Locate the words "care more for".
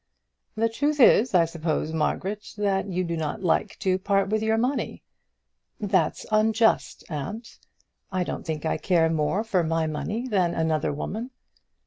8.77-9.63